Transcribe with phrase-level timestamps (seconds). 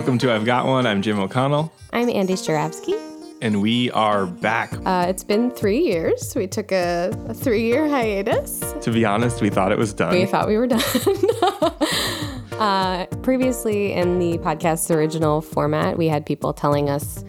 [0.00, 0.86] Welcome to I've Got One.
[0.86, 2.98] I'm Jim O'Connell, I'm Andy Starabsky.
[3.42, 4.72] and we are back.
[4.86, 6.32] Uh, it's been three years.
[6.34, 8.60] We took a, a three year hiatus.
[8.80, 10.14] To be honest, we thought it was done.
[10.14, 10.80] We thought we were done.
[12.52, 17.22] uh, previously, in the podcast's original format, we had people telling us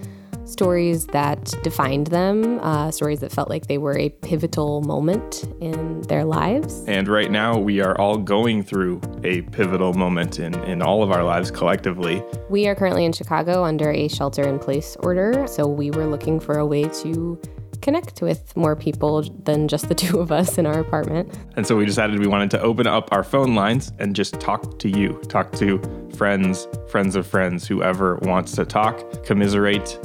[0.51, 6.01] stories that defined them, uh, stories that felt like they were a pivotal moment in
[6.03, 6.83] their lives.
[6.87, 11.11] and right now, we are all going through a pivotal moment in, in all of
[11.11, 12.23] our lives collectively.
[12.49, 16.39] We are currently in Chicago under a shelter in place order, so we were looking
[16.39, 17.39] for a way to
[17.81, 21.33] connect with more people than just the two of us in our apartment.
[21.55, 24.79] And so we decided we wanted to open up our phone lines and just talk
[24.79, 25.81] to you, talk to
[26.15, 29.99] friends, friends of friends, whoever wants to talk, commiserate,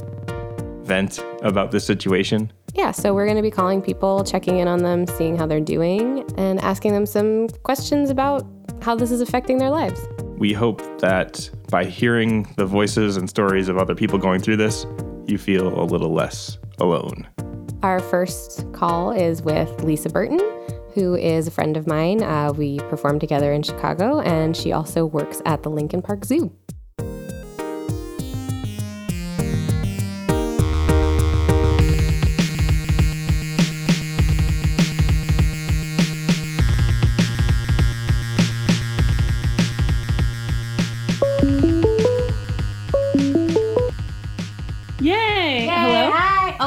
[0.87, 2.53] vent about this situation.
[2.75, 5.61] Yeah, so we're going to be calling people, checking in on them, seeing how they're
[5.61, 8.47] doing, and asking them some questions about
[8.83, 10.01] how this is affecting their lives.
[10.37, 14.87] We hope that by hearing the voices and stories of other people going through this,
[15.27, 17.27] you feel a little less alone.
[17.83, 20.41] Our first call is with Lisa Burton,
[20.93, 22.23] who is a friend of mine.
[22.23, 26.53] Uh, we performed together in Chicago, and she also works at the Lincoln Park Zoo.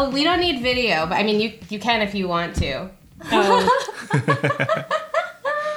[0.02, 2.89] Oh, we don't need video, but I mean, you you can if you want to.
[3.33, 3.89] Oh.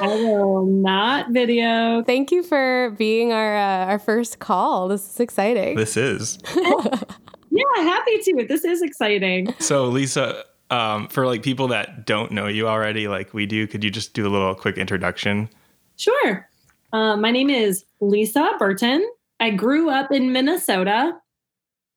[0.00, 2.04] I will not video.
[2.04, 4.86] Thank you for being our uh, our first call.
[4.86, 5.76] This is exciting.
[5.76, 6.38] This is.
[7.54, 8.46] Yeah, happy to.
[8.48, 9.54] This is exciting.
[9.58, 13.84] So, Lisa, um, for like people that don't know you already, like we do, could
[13.84, 15.50] you just do a little quick introduction?
[15.98, 16.48] Sure.
[16.94, 19.06] Uh, my name is Lisa Burton.
[19.38, 21.12] I grew up in Minnesota.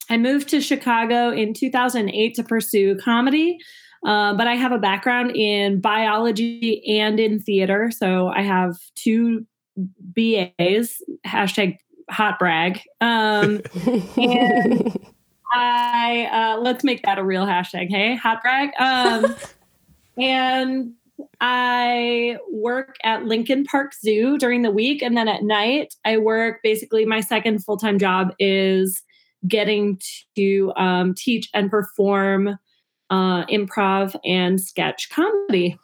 [0.09, 3.57] I moved to Chicago in 2008 to pursue comedy,
[4.05, 7.91] uh, but I have a background in biology and in theater.
[7.91, 9.45] So I have two
[9.77, 11.77] BAs, hashtag
[12.09, 12.81] hot brag.
[13.01, 13.61] Um,
[14.17, 14.97] and
[15.53, 17.89] I uh, let's make that a real hashtag.
[17.89, 18.71] Hey, hot brag.
[18.79, 19.35] Um,
[20.17, 20.93] and
[21.39, 26.59] I work at Lincoln Park Zoo during the week, and then at night I work.
[26.63, 29.01] Basically, my second full time job is
[29.47, 29.99] getting
[30.35, 32.57] to um, teach and perform
[33.09, 35.77] uh, improv and sketch comedy.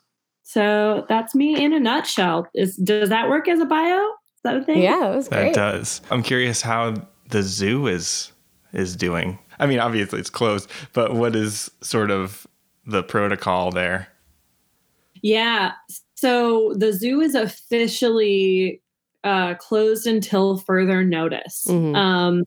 [0.43, 2.47] So that's me in a nutshell.
[2.53, 3.97] Is does that work as a bio?
[3.99, 4.81] Is that a thing?
[4.81, 5.53] yeah, it was That great.
[5.53, 6.01] does.
[6.09, 6.95] I'm curious how
[7.29, 8.31] the zoo is
[8.73, 9.37] is doing.
[9.59, 12.47] I mean, obviously it's closed, but what is sort of
[12.87, 14.07] the protocol there?
[15.21, 15.73] Yeah.
[16.15, 18.81] So the zoo is officially
[19.23, 21.65] uh, closed until further notice.
[21.69, 21.95] Mhm.
[21.95, 22.43] Um,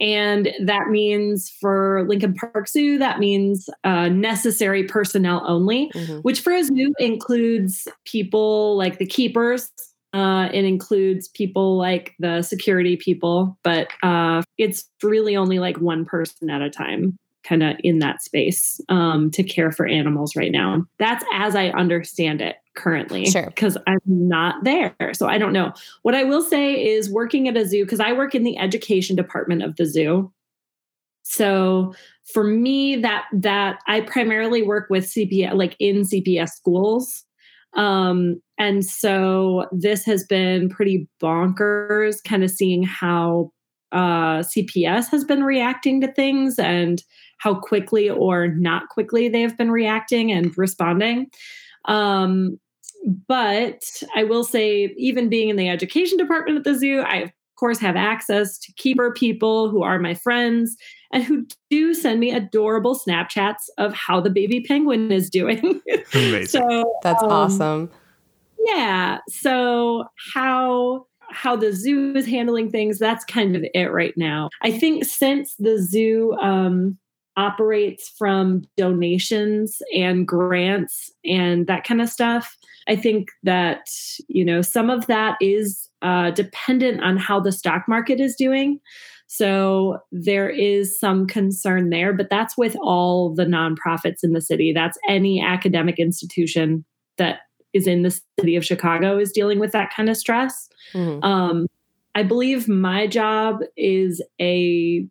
[0.00, 6.22] and that means for Lincoln Park Zoo, that means uh, necessary personnel only, Mhm.
[6.22, 9.70] which for a zoo includes people like the keepers.
[10.14, 16.04] Uh, it includes people like the security people, but uh, it's really only like one
[16.04, 20.52] person at a time kind of in that space um, to care for animals right
[20.52, 20.84] now.
[20.98, 23.26] That's as I understand it currently.
[23.26, 23.46] Sure.
[23.46, 24.94] Because I'm not there.
[25.12, 25.72] So I don't know.
[26.02, 29.16] What I will say is working at a zoo, because I work in the education
[29.16, 30.32] department of the zoo.
[31.22, 31.94] So
[32.32, 37.24] for me, that that I primarily work with CPS, like in CPS schools.
[37.76, 43.52] Um, and so this has been pretty bonkers, kind of seeing how
[43.92, 47.02] uh, CPS has been reacting to things and
[47.38, 51.28] how quickly or not quickly they have been reacting and responding.
[51.86, 52.58] Um,
[53.26, 53.82] but
[54.14, 57.78] I will say, even being in the education department at the zoo, I of course
[57.78, 60.76] have access to keeper people who are my friends
[61.12, 65.80] and who do send me adorable Snapchats of how the baby penguin is doing.
[66.14, 66.46] Amazing.
[66.46, 67.90] so That's um, awesome.
[68.64, 69.18] yeah.
[69.28, 74.50] So how how the zoo is handling things, that's kind of it right now.
[74.62, 76.98] I think since the zoo um,
[77.36, 82.56] operates from donations and grants and that kind of stuff,
[82.88, 83.86] I think that,
[84.28, 88.80] you know, some of that is uh, dependent on how the stock market is doing.
[89.26, 94.72] So there is some concern there, but that's with all the nonprofits in the city.
[94.72, 96.84] That's any academic institution
[97.18, 97.40] that
[97.72, 100.68] is in the city of Chicago is dealing with that kind of stress.
[100.94, 101.22] Mhm.
[101.22, 101.66] Um,
[102.14, 105.06] I believe my job is a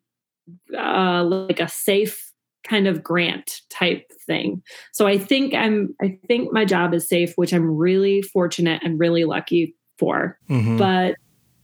[0.77, 2.31] uh, like a safe
[2.63, 4.61] kind of grant type thing.
[4.91, 8.99] So I think I'm I think my job is safe, which I'm really fortunate and
[8.99, 10.37] really lucky for.
[10.49, 10.77] Mhm.
[10.77, 11.15] But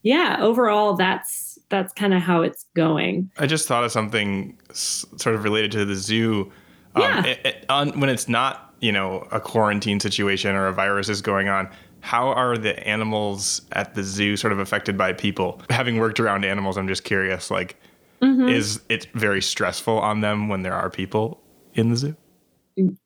[0.02, 3.30] yeah, overall that's that's kind of how it's going.
[3.38, 6.52] I just thought of something sort of related to the zoo.
[6.94, 7.26] Um, yeah.
[7.26, 11.22] It, it, on, when it's not, you know, a quarantine situation or a virus is
[11.22, 11.70] going on,
[12.00, 15.58] how are the animals at the zoo sort of affected by people?
[15.70, 17.50] Having worked around animals, I'm just curious.
[17.50, 17.80] Like,
[18.20, 18.46] mm-hmm.
[18.46, 21.40] is it very stressful on them when there are people
[21.72, 22.14] in the zoo?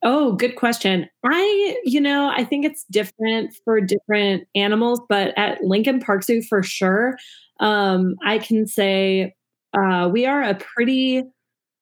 [0.03, 1.07] Oh, good question.
[1.23, 6.41] I, you know, I think it's different for different animals, but at Lincoln Park Zoo
[6.41, 7.17] for sure,
[7.61, 9.33] um, I can say
[9.73, 11.23] uh, we are a pretty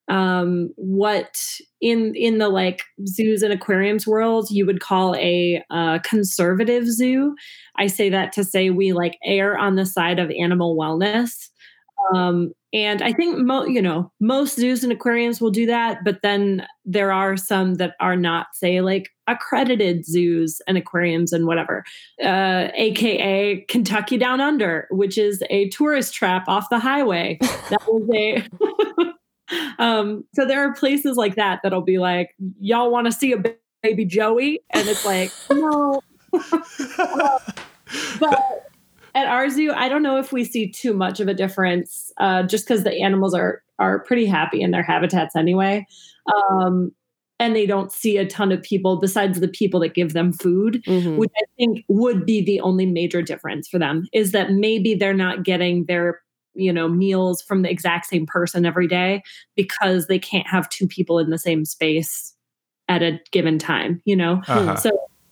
[0.07, 1.35] um, what
[1.81, 7.35] in in the like zoos and aquariums world you would call a uh, conservative zoo.
[7.77, 11.49] I say that to say we like err on the side of animal wellness.
[12.13, 16.21] Um, and I think mo- you know most zoos and aquariums will do that, but
[16.21, 21.83] then there are some that are not, say, like accredited zoos and aquariums and whatever,
[22.23, 27.37] uh, aka Kentucky Down Under, which is a tourist trap off the highway.
[27.41, 29.13] That was a
[29.79, 33.43] um, so there are places like that that'll be like, y'all want to see a
[33.83, 34.61] baby Joey?
[34.71, 36.01] And it's like, no.
[36.33, 37.39] uh,
[38.19, 38.67] but
[39.15, 42.43] at our zoo, I don't know if we see too much of a difference, uh,
[42.43, 45.85] just because the animals are are pretty happy in their habitats anyway.
[46.51, 46.91] Um,
[47.39, 50.83] and they don't see a ton of people besides the people that give them food,
[50.85, 51.17] mm-hmm.
[51.17, 55.13] which I think would be the only major difference for them is that maybe they're
[55.13, 56.19] not getting their
[56.57, 59.21] you know meals from the exact same person every day
[59.55, 62.35] because they can't have two people in the same space
[62.89, 64.75] at a given time you know uh-huh.
[64.75, 64.89] so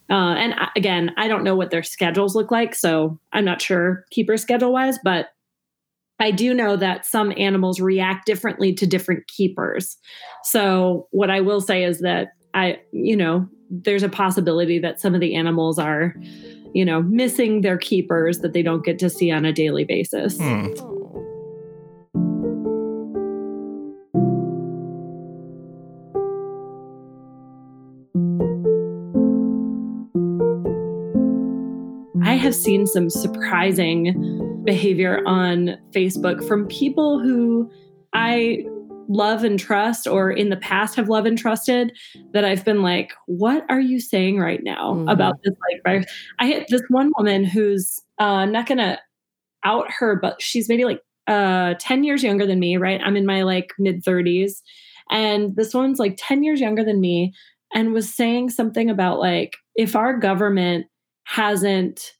[0.09, 4.05] uh, and again i don't know what their schedules look like so i'm not sure
[4.11, 5.29] keeper schedule wise but
[6.19, 9.97] i do know that some animals react differently to different keepers
[10.43, 15.15] so what i will say is that i you know there's a possibility that some
[15.15, 16.15] of the animals are
[16.75, 20.37] you know, missing their keepers that they don't get to see on a daily basis.
[20.37, 20.73] Hmm.
[32.55, 37.69] Have seen some surprising behavior on Facebook from people who
[38.13, 38.65] I
[39.09, 41.91] love and trust or in the past have loved and trusted
[42.31, 45.09] that I've been like, what are you saying right now mm-hmm.
[45.09, 46.05] about this like virus?
[46.39, 48.99] I had this one woman who's uh not gonna
[49.65, 53.01] out her, but she's maybe like uh 10 years younger than me, right?
[53.03, 54.61] I'm in my like mid 30s.
[55.11, 57.33] And this one's like 10 years younger than me
[57.73, 60.85] and was saying something about like if our government
[61.25, 62.13] hasn't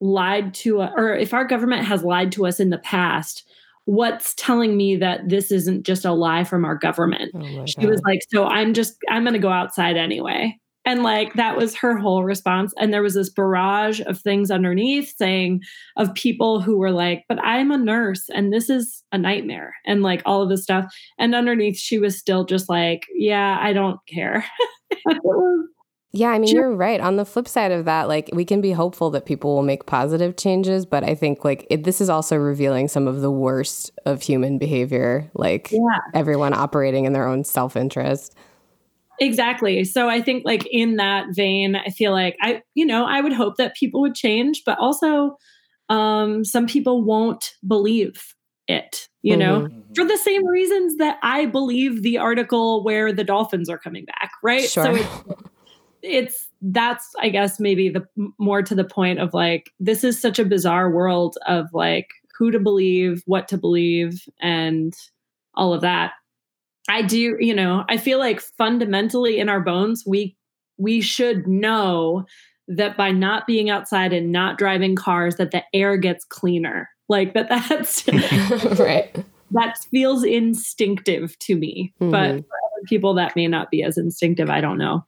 [0.00, 3.46] lied to us or if our government has lied to us in the past
[3.86, 7.30] what's telling me that this isn't just a lie from our government?
[7.34, 7.90] Oh she God.
[7.90, 10.58] was like so i'm just i'm going to go outside anyway.
[10.86, 12.74] And like that was her whole response.
[12.78, 15.62] And there was this barrage of things underneath saying
[15.96, 20.02] of people who were like but i'm a nurse and this is a nightmare and
[20.02, 20.92] like all of this stuff.
[21.18, 24.44] And underneath she was still just like yeah i don't care
[26.16, 26.60] Yeah, I mean, sure.
[26.60, 27.00] you're right.
[27.00, 29.84] On the flip side of that, like we can be hopeful that people will make
[29.84, 33.90] positive changes, but I think like it, this is also revealing some of the worst
[34.06, 35.98] of human behavior, like yeah.
[36.14, 38.36] everyone operating in their own self interest.
[39.20, 39.82] Exactly.
[39.82, 43.32] So I think like in that vein, I feel like I, you know, I would
[43.32, 45.36] hope that people would change, but also
[45.88, 48.34] um, some people won't believe
[48.68, 49.66] it, you mm-hmm.
[49.66, 54.04] know, for the same reasons that I believe the article where the dolphins are coming
[54.04, 54.70] back, right?
[54.70, 54.96] Sure.
[54.96, 55.36] So
[56.04, 58.06] it's that's i guess maybe the
[58.38, 62.08] more to the point of like this is such a bizarre world of like
[62.38, 64.94] who to believe what to believe and
[65.54, 66.12] all of that.
[66.88, 70.36] I do you know i feel like fundamentally in our bones we
[70.76, 72.26] we should know
[72.68, 76.88] that by not being outside and not driving cars that the air gets cleaner.
[77.08, 78.08] Like that that's
[78.78, 79.24] right.
[79.50, 81.92] that feels instinctive to me.
[82.00, 82.10] Mm-hmm.
[82.10, 84.50] but for other people that may not be as instinctive.
[84.50, 85.04] I don't know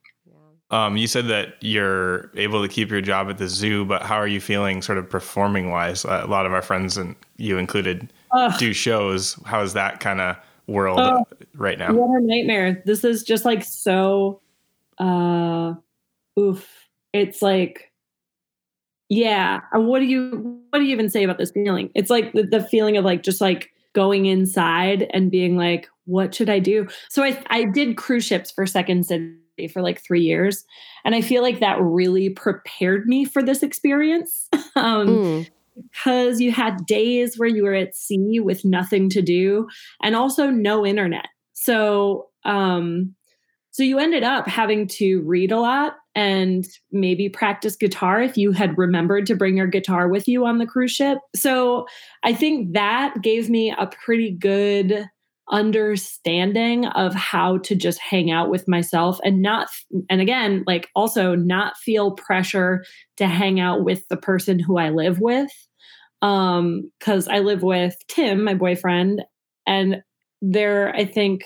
[0.70, 4.16] um, you said that you're able to keep your job at the zoo, but how
[4.16, 6.04] are you feeling, sort of performing wise?
[6.04, 8.12] Uh, a lot of our friends and you included
[8.58, 9.38] do shows.
[9.44, 11.92] How is that kind of world right now?
[11.92, 12.82] What a nightmare!
[12.84, 14.40] This is just like so.
[14.98, 15.74] Uh,
[16.38, 16.68] oof!
[17.12, 17.92] It's like,
[19.08, 19.60] yeah.
[19.72, 21.90] What do you what do you even say about this feeling?
[21.94, 26.34] It's like the, the feeling of like just like going inside and being like, what
[26.34, 26.88] should I do?
[27.08, 29.36] So I I did cruise ships for Second City
[29.72, 30.64] for like three years.
[31.04, 34.48] And I feel like that really prepared me for this experience.
[34.76, 35.50] um, mm.
[35.74, 39.68] Because you had days where you were at sea with nothing to do
[40.02, 41.28] and also no internet.
[41.52, 43.14] So, um,
[43.72, 48.52] so you ended up having to read a lot and maybe practice guitar if you
[48.52, 51.18] had remembered to bring your guitar with you on the cruise ship.
[51.34, 51.86] So
[52.22, 55.06] I think that gave me a pretty good
[55.50, 59.68] understanding of how to just hang out with myself and not
[60.10, 62.84] and again like also not feel pressure
[63.16, 65.50] to hang out with the person who I live with.
[66.22, 69.22] Um cuz I live with Tim my boyfriend
[69.66, 70.02] and
[70.42, 71.44] there I think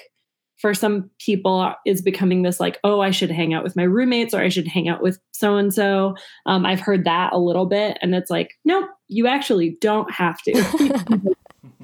[0.61, 4.35] for some people is becoming this like oh i should hang out with my roommates
[4.35, 6.15] or i should hang out with so and so
[6.45, 10.41] um i've heard that a little bit and it's like no you actually don't have
[10.43, 11.33] to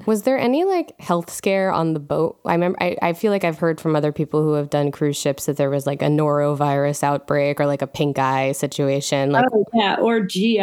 [0.07, 3.43] was there any like health scare on the boat i remember I, I feel like
[3.43, 6.05] i've heard from other people who have done cruise ships that there was like a
[6.05, 10.57] norovirus outbreak or like a pink eye situation like oh, yeah or gi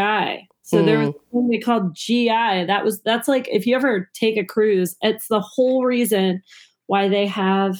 [0.63, 0.87] so mm.
[0.87, 4.97] there was something called gi that was that's like if you ever take a cruise
[5.03, 6.43] it's the whole reason
[6.87, 7.77] why they have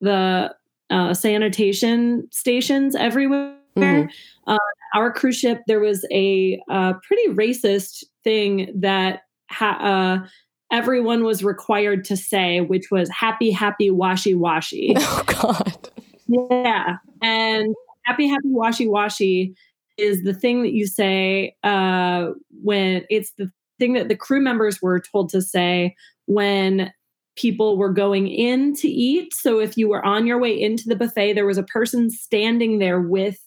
[0.00, 0.54] the
[0.90, 3.56] uh, sanitation stations everywhere.
[3.76, 4.10] Mm-hmm.
[4.46, 4.58] Uh,
[4.94, 10.28] our cruise ship, there was a uh, pretty racist thing that ha- uh,
[10.72, 15.90] everyone was required to say, which was "happy, happy, washy, washy." Oh God!
[16.26, 17.74] Yeah, and
[18.04, 19.54] "happy, happy, washy, washy"
[19.96, 22.30] is the thing that you say uh,
[22.62, 25.94] when it's the thing that the crew members were told to say
[26.26, 26.92] when
[27.36, 29.32] people were going in to eat.
[29.34, 32.78] So if you were on your way into the buffet, there was a person standing
[32.78, 33.38] there with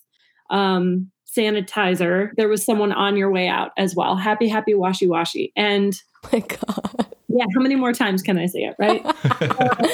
[0.50, 2.32] um, sanitizer.
[2.36, 4.15] There was someone on your way out as well.
[4.15, 5.51] Happy, happy, washy, washy.
[5.56, 7.08] And oh my God.
[7.35, 9.01] Yeah, how many more times can I say it, right?
[9.23, 9.87] uh,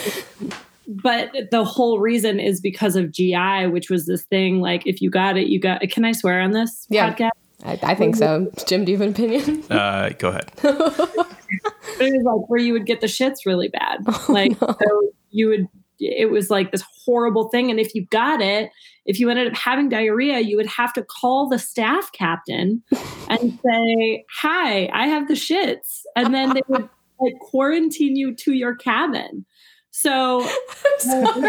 [0.87, 5.09] but the whole reason is because of GI, which was this thing like if you
[5.09, 5.91] got it, you got it.
[5.91, 7.29] Can I swear on this yeah, podcast?
[7.63, 8.51] I, I think so.
[8.65, 9.63] Jim, do you have an opinion?
[9.69, 10.51] Uh, go ahead.
[10.63, 13.99] it was like where you would get the shits really bad.
[14.07, 14.67] Oh, like no.
[14.67, 15.67] so you would
[15.99, 17.69] it was like this horrible thing.
[17.69, 18.71] And if you got it,
[19.05, 22.81] if you ended up having diarrhea, you would have to call the staff captain
[23.27, 26.01] and say, Hi, I have the shits.
[26.15, 26.89] And then they would
[27.19, 29.45] like quarantine you to your cabin.
[29.91, 30.41] So,
[31.05, 31.43] yeah,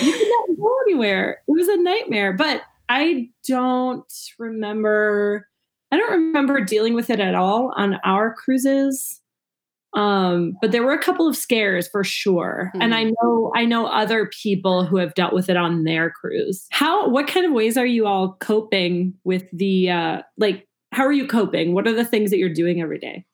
[0.00, 1.42] you could not go anywhere.
[1.46, 2.32] It was a nightmare.
[2.32, 5.46] But I don't remember
[5.90, 9.20] I don't remember dealing with it at all on our cruises.
[9.94, 12.70] Um, but there were a couple of scares for sure.
[12.74, 12.82] Mm-hmm.
[12.82, 16.66] And I know I know other people who have dealt with it on their cruise.
[16.70, 21.12] How what kind of ways are you all coping with the uh like how are
[21.12, 21.74] you coping?
[21.74, 23.24] What are the things that you're doing every day?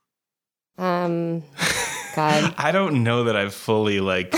[0.78, 1.42] Um
[2.16, 2.54] God.
[2.56, 4.34] I don't know that I've fully like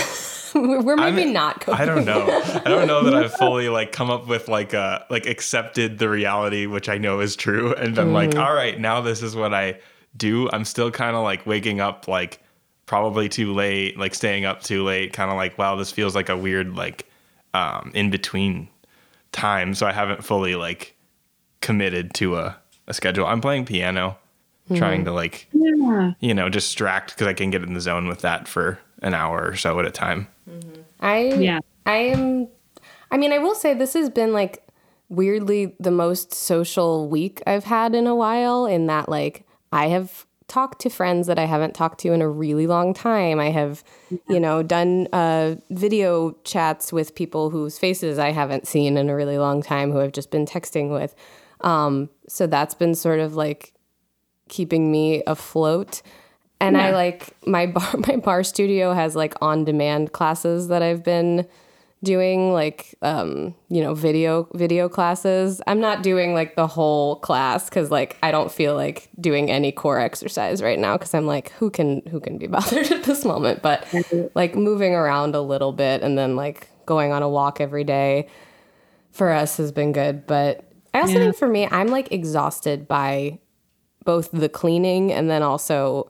[0.55, 1.81] We're maybe I'm, not coping.
[1.81, 2.25] I don't know.
[2.65, 6.09] I don't know that I've fully like come up with like a like accepted the
[6.09, 8.13] reality, which I know is true, and I'm mm.
[8.13, 9.79] like, all right, now this is what I
[10.15, 10.49] do.
[10.51, 12.41] I'm still kind of like waking up like
[12.85, 16.29] probably too late, like staying up too late, kind of like, wow, this feels like
[16.29, 17.07] a weird like
[17.53, 18.69] um, in between
[19.31, 19.73] time.
[19.73, 20.95] So I haven't fully like
[21.61, 23.27] committed to a, a schedule.
[23.27, 24.17] I'm playing piano,
[24.69, 24.77] mm.
[24.77, 26.13] trying to like yeah.
[26.19, 29.47] you know distract because I can get in the zone with that for an hour
[29.49, 30.27] or so at a time.
[30.49, 30.81] Mm-hmm.
[30.99, 31.59] I yeah.
[31.85, 32.47] I am.
[33.09, 34.63] I mean, I will say this has been like
[35.09, 38.65] weirdly the most social week I've had in a while.
[38.65, 42.29] In that, like, I have talked to friends that I haven't talked to in a
[42.29, 43.39] really long time.
[43.39, 43.83] I have,
[44.29, 49.15] you know, done uh, video chats with people whose faces I haven't seen in a
[49.15, 51.15] really long time, who I've just been texting with.
[51.61, 53.73] Um, so that's been sort of like
[54.49, 56.01] keeping me afloat.
[56.59, 56.87] And yeah.
[56.87, 61.47] I like my barre my bar studio has like on demand classes that I've been
[62.03, 65.61] doing like um you know video video classes.
[65.67, 69.71] I'm not doing like the whole class cuz like I don't feel like doing any
[69.71, 73.25] core exercise right now cuz I'm like who can who can be bothered at this
[73.25, 73.85] moment but
[74.35, 78.27] like moving around a little bit and then like going on a walk every day
[79.11, 80.63] for us has been good but
[80.93, 81.19] I also yeah.
[81.19, 83.39] think for me I'm like exhausted by
[84.07, 86.09] both the cleaning and then also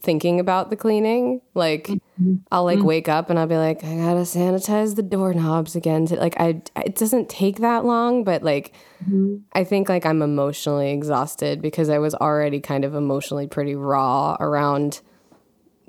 [0.00, 1.40] thinking about the cleaning.
[1.54, 2.36] Like mm-hmm.
[2.52, 2.86] I'll like mm-hmm.
[2.86, 6.06] wake up and I'll be like, I gotta sanitize the doorknobs again.
[6.06, 9.38] To, like I, it doesn't take that long, but like mm-hmm.
[9.54, 14.36] I think like I'm emotionally exhausted because I was already kind of emotionally pretty raw
[14.38, 15.00] around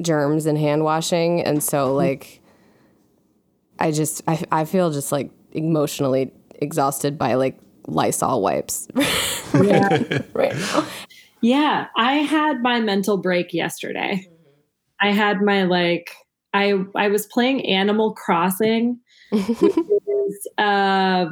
[0.01, 1.97] germs and hand washing, and so mm-hmm.
[1.97, 2.41] like
[3.77, 10.21] I just I I feel just like emotionally exhausted by like Lysol wipes right, yeah.
[10.33, 10.87] right now.
[11.43, 14.25] Yeah, I had my mental break yesterday.
[15.01, 16.09] I had my like
[16.53, 21.25] I I was playing Animal Crossing, which is uh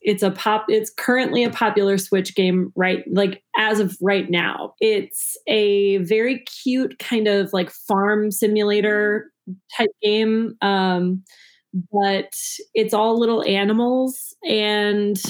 [0.00, 4.72] it's a pop it's currently a popular Switch game right like as of right now.
[4.80, 9.30] It's a very cute kind of like farm simulator
[9.76, 10.54] type game.
[10.62, 11.22] Um
[11.92, 12.32] but
[12.74, 15.20] it's all little animals and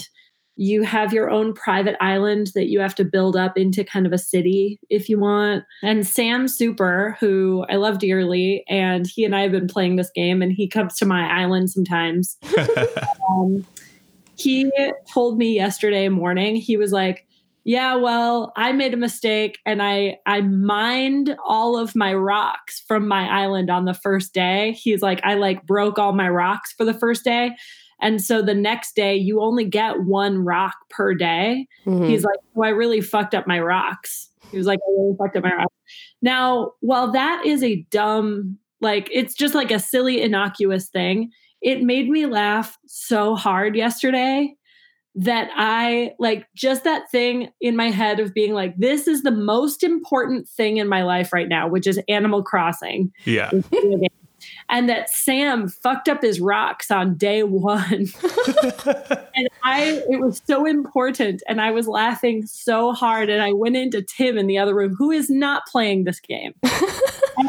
[0.61, 4.13] you have your own private island that you have to build up into kind of
[4.13, 5.65] a city if you want.
[5.83, 10.11] And Sam Super, who I love dearly, and he and I have been playing this
[10.15, 12.37] game, and he comes to my island sometimes.
[13.31, 13.67] um,
[14.37, 14.71] he
[15.11, 17.27] told me yesterday morning, he was like,
[17.63, 23.07] yeah well i made a mistake and i i mined all of my rocks from
[23.07, 26.87] my island on the first day he's like i like broke all my rocks for
[26.87, 27.55] the first day
[28.01, 31.67] and so the next day, you only get one rock per day.
[31.87, 32.07] Mm-hmm.
[32.07, 34.29] He's like, Oh, I really fucked up my rocks.
[34.51, 35.75] He was like, I really fucked up my rocks.
[36.23, 41.31] Now, while that is a dumb, like, it's just like a silly, innocuous thing,
[41.63, 44.55] it made me laugh so hard yesterday
[45.15, 49.31] that I like just that thing in my head of being like, this is the
[49.31, 53.13] most important thing in my life right now, which is Animal Crossing.
[53.25, 53.51] Yeah
[54.71, 57.91] and that Sam fucked up his rocks on day one.
[59.35, 61.43] and I, it was so important.
[61.49, 63.29] And I was laughing so hard.
[63.29, 66.55] And I went into Tim in the other room, who is not playing this game.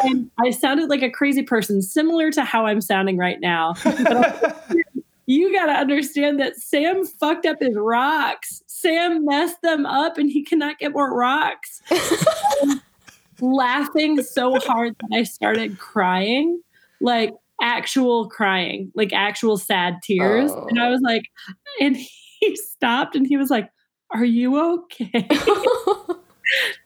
[0.04, 3.76] and I sounded like a crazy person, similar to how I'm sounding right now.
[5.28, 8.64] you got to understand that Sam fucked up his rocks.
[8.66, 11.84] Sam messed them up and he cannot get more rocks.
[13.40, 16.62] laughing so hard that I started crying
[17.02, 17.32] like
[17.62, 20.52] actual crying, like actual sad tears.
[20.52, 20.68] Oh.
[20.70, 20.92] And I oh.
[20.92, 21.24] was like,
[21.80, 23.70] and he stopped and he was like,
[24.14, 25.28] Are you okay?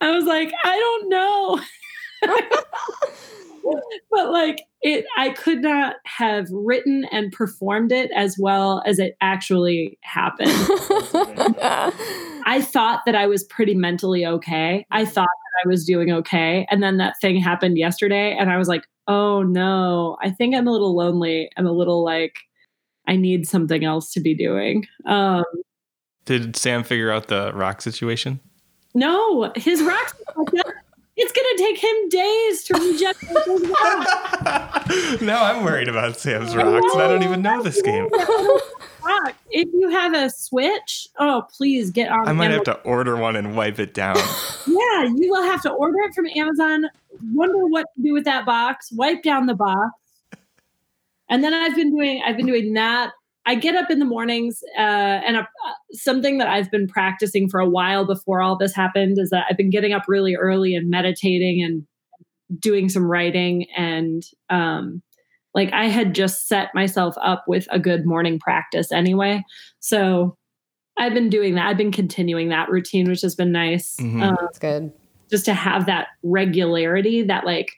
[0.01, 1.59] I was like, I don't know.
[4.11, 9.15] but like it I could not have written and performed it as well as it
[9.21, 10.51] actually happened.
[12.47, 14.85] I thought that I was pretty mentally okay.
[14.91, 16.67] I thought that I was doing okay.
[16.69, 20.67] And then that thing happened yesterday and I was like, oh no, I think I'm
[20.67, 21.49] a little lonely.
[21.57, 22.35] I'm a little like,
[23.07, 24.85] I need something else to be doing.
[25.05, 25.43] Um,
[26.25, 28.39] Did Sam figure out the rock situation?
[28.93, 30.13] No, his rocks.
[31.17, 33.69] It's going to take him days to regenerate his
[35.13, 35.21] rocks.
[35.21, 38.09] now I'm worried about Sam's rocks, and I don't even know this game.
[39.51, 42.27] If you have a Switch, oh please get on.
[42.27, 44.17] I might have to order one and wipe it down.
[44.67, 46.85] yeah, you will have to order it from Amazon.
[47.31, 48.91] Wonder what to do with that box.
[48.91, 49.91] Wipe down the box,
[51.29, 52.21] and then I've been doing.
[52.25, 53.11] I've been doing that.
[53.45, 57.47] I get up in the mornings, uh, and a, uh, something that I've been practicing
[57.49, 60.75] for a while before all this happened is that I've been getting up really early
[60.75, 61.85] and meditating and
[62.59, 65.01] doing some writing and um,
[65.55, 69.43] like I had just set myself up with a good morning practice anyway.
[69.79, 70.37] So
[70.97, 71.67] I've been doing that.
[71.67, 73.95] I've been continuing that routine, which has been nice.
[73.95, 74.21] Mm-hmm.
[74.21, 74.91] Um, That's good.
[75.31, 77.71] Just to have that regularity that like,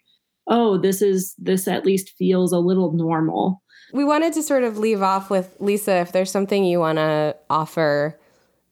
[0.48, 3.62] oh, this is this at least feels a little normal.
[3.94, 7.36] We wanted to sort of leave off with Lisa, if there's something you want to
[7.50, 8.20] offer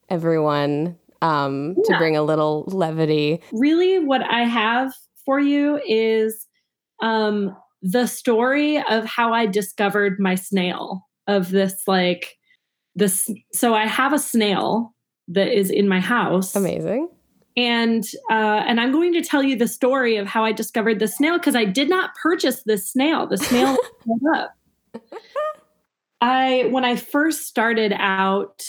[0.10, 1.94] everyone um, yeah.
[1.94, 3.42] to bring a little levity.
[3.52, 4.94] Really, what I have
[5.26, 6.46] for you is
[7.02, 12.38] um, the story of how I discovered my snail of this like
[12.96, 14.94] this so I have a snail
[15.28, 16.56] that is in my house.
[16.56, 17.10] Amazing.
[17.58, 21.08] And uh, and I'm going to tell you the story of how I discovered the
[21.08, 23.28] snail because I did not purchase this snail.
[23.28, 24.54] The snail came up.
[26.22, 28.64] I when I first started out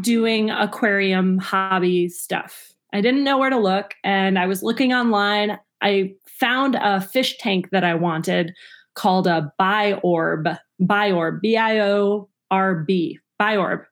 [0.00, 5.58] doing aquarium hobby stuff, I didn't know where to look, and I was looking online.
[5.82, 8.52] I found a fish tank that I wanted
[8.94, 13.84] called a Biorb, Biorb, B I O R B, Biorb.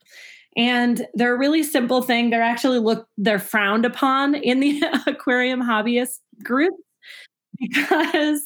[0.57, 2.31] And they're a really simple thing.
[2.31, 6.74] They're actually look they're frowned upon in the aquarium hobbyist group
[7.59, 8.40] because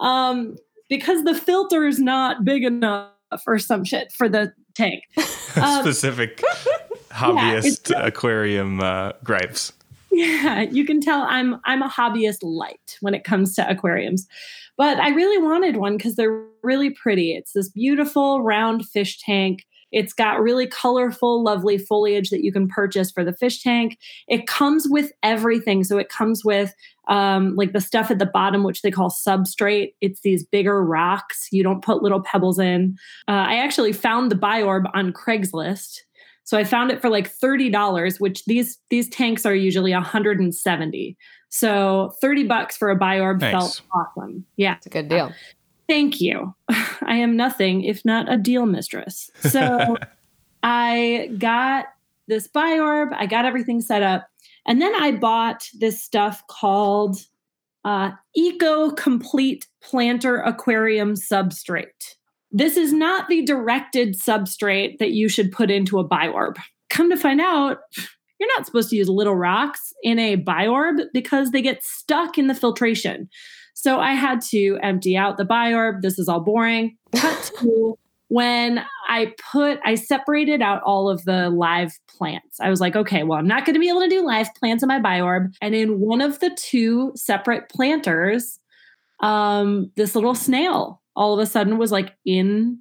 [0.00, 0.56] um
[0.90, 3.12] because the filter is not big enough
[3.46, 5.04] or some shit for the tank.
[5.56, 6.40] Um, Specific
[7.10, 9.72] hobbyist yeah, aquarium uh, gripes.
[10.12, 14.28] Yeah, you can tell I'm I'm a hobbyist light when it comes to aquariums.
[14.76, 17.32] But I really wanted one because they're really pretty.
[17.34, 19.66] It's this beautiful round fish tank.
[19.90, 23.98] It's got really colorful, lovely foliage that you can purchase for the fish tank.
[24.28, 25.82] It comes with everything.
[25.82, 26.72] So it comes with
[27.10, 29.92] um, like the stuff at the bottom, which they call substrate.
[30.00, 31.48] It's these bigger rocks.
[31.52, 32.96] You don't put little pebbles in.
[33.28, 36.00] Uh, I actually found the Biorb on Craigslist
[36.50, 41.16] so I found it for like $30, which these these tanks are usually 170.
[41.48, 43.52] So 30 bucks for a Biorb nice.
[43.52, 44.44] felt awesome.
[44.56, 44.74] Yeah.
[44.74, 45.32] It's a good deal.
[45.88, 46.52] Thank you.
[46.68, 49.30] I am nothing if not a deal mistress.
[49.42, 49.96] So
[50.64, 51.86] I got
[52.26, 54.26] this Biorb, I got everything set up.
[54.66, 57.18] And then I bought this stuff called
[57.84, 62.16] uh, Eco Complete Planter Aquarium Substrate.
[62.52, 66.56] This is not the directed substrate that you should put into a biorb.
[66.90, 67.78] come to find out,
[68.38, 72.48] you're not supposed to use little rocks in a biorb because they get stuck in
[72.48, 73.28] the filtration.
[73.74, 76.02] So I had to empty out the biorb.
[76.02, 76.96] This is all boring.
[77.14, 77.98] Cut to
[78.30, 82.60] when I put, I separated out all of the live plants.
[82.60, 84.84] I was like, okay, well, I'm not going to be able to do live plants
[84.84, 85.52] in my biorb.
[85.60, 88.60] And in one of the two separate planters,
[89.18, 92.78] um, this little snail all of a sudden was like in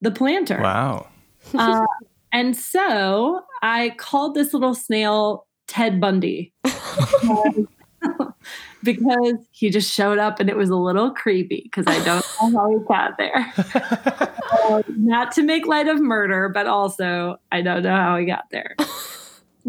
[0.00, 0.60] the planter.
[0.62, 1.08] Wow.
[1.52, 1.84] Uh,
[2.32, 6.52] and so I called this little snail Ted Bundy.
[8.82, 12.58] because he just showed up and it was a little creepy because I don't know
[12.58, 13.52] how he got there.
[14.64, 18.44] uh, not to make light of murder, but also I don't know how he got
[18.50, 18.76] there.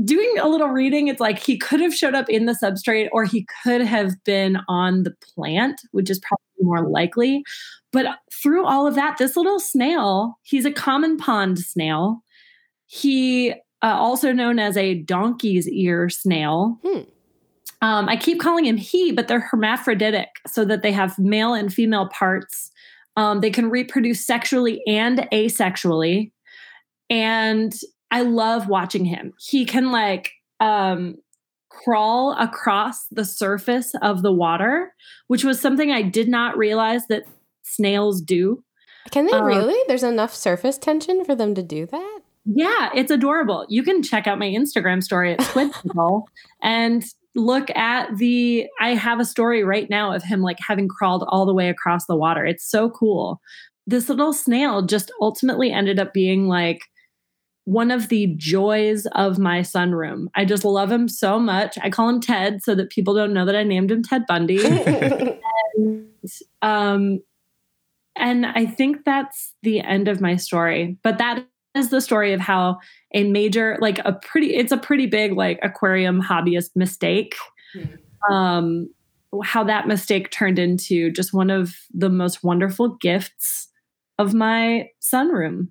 [0.03, 3.25] Doing a little reading, it's like he could have showed up in the substrate or
[3.25, 7.43] he could have been on the plant, which is probably more likely.
[7.91, 12.23] But through all of that, this little snail, he's a common pond snail.
[12.87, 13.51] He
[13.83, 16.79] uh, also known as a donkey's ear snail.
[16.83, 17.01] Hmm.
[17.83, 21.71] Um, I keep calling him he, but they're hermaphroditic, so that they have male and
[21.71, 22.71] female parts.
[23.17, 26.31] Um, they can reproduce sexually and asexually.
[27.09, 27.73] And
[28.09, 29.33] I love watching him.
[29.37, 31.15] He can like um,
[31.69, 34.93] crawl across the surface of the water,
[35.27, 37.23] which was something I did not realize that
[37.63, 38.63] snails do.
[39.11, 39.77] Can they Uh, really?
[39.87, 42.19] There's enough surface tension for them to do that?
[42.45, 43.65] Yeah, it's adorable.
[43.67, 46.29] You can check out my Instagram story at Squid People
[46.61, 47.03] and
[47.35, 51.45] look at the I have a story right now of him like having crawled all
[51.45, 52.45] the way across the water.
[52.45, 53.41] It's so cool.
[53.87, 56.83] This little snail just ultimately ended up being like
[57.65, 60.27] one of the joys of my sunroom.
[60.35, 61.77] I just love him so much.
[61.81, 64.63] I call him Ted so that people don't know that I named him Ted Bundy.
[66.61, 67.19] um
[68.15, 72.39] and i think that's the end of my story but that is the story of
[72.39, 72.77] how
[73.13, 77.35] a major like a pretty it's a pretty big like aquarium hobbyist mistake
[78.29, 78.89] um
[79.43, 83.69] how that mistake turned into just one of the most wonderful gifts
[84.19, 85.67] of my sunroom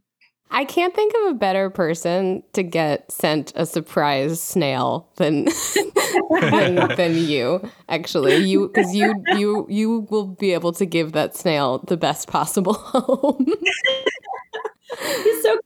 [0.55, 5.47] I can't think of a better person to get sent a surprise snail than
[6.31, 7.67] than, than you.
[7.89, 12.29] Actually, you because you you you will be able to give that snail the best
[12.29, 13.47] possible home.
[15.01, 15.59] he's so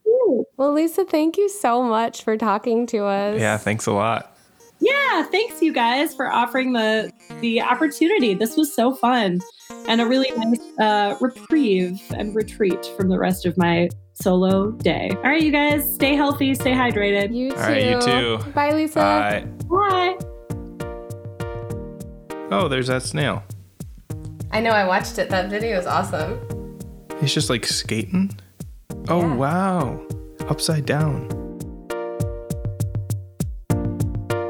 [0.56, 3.40] well, Lisa, thank you so much for talking to us.
[3.40, 4.36] Yeah, thanks a lot.
[4.80, 7.10] yeah thanks you guys for offering the
[7.40, 9.40] the opportunity this was so fun
[9.88, 15.08] and a really nice uh, reprieve and retreat from the rest of my solo day
[15.16, 17.56] all right you guys stay healthy stay hydrated You too.
[17.56, 18.50] All right, you too.
[18.52, 18.98] Bye, Lisa.
[19.00, 19.46] Bye.
[19.70, 20.18] bye
[22.50, 23.42] Oh, there's that snail.
[24.52, 24.70] I know.
[24.70, 25.28] I watched it.
[25.30, 26.38] That video is awesome.
[27.20, 28.30] He's just like skating.
[29.08, 29.34] Oh, Yeah.
[29.34, 30.06] wow.
[30.48, 31.28] Upside down.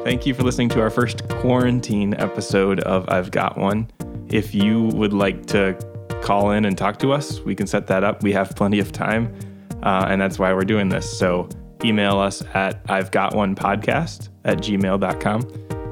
[0.04, 3.90] Thank you for listening to our first quarantine episode of I've Got One.
[4.28, 5.76] If you would like to
[6.22, 8.22] call in and talk to us, we can set that up.
[8.22, 9.34] We have plenty of time,
[9.82, 11.18] uh, and that's why we're doing this.
[11.18, 11.48] So
[11.84, 15.40] email us at I've Got One podcast at gmail.com,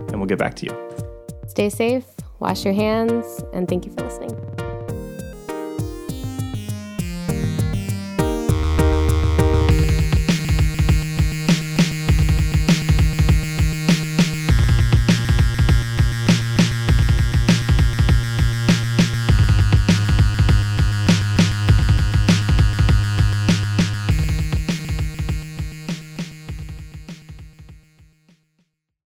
[0.08, 1.00] and we'll get back to you.
[1.48, 2.04] Stay safe.
[2.38, 4.43] Wash your hands, and thank you for listening.